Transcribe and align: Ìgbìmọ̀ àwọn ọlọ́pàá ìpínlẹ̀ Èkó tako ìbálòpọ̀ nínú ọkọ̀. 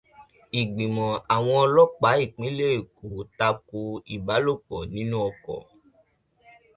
Ìgbìmọ̀ 0.59 1.09
àwọn 1.35 1.57
ọlọ́pàá 1.65 2.15
ìpínlẹ̀ 2.25 2.69
Èkó 2.79 3.07
tako 3.37 3.79
ìbálòpọ̀ 4.15 4.77
nínú 4.93 5.15
ọkọ̀. 5.29 5.57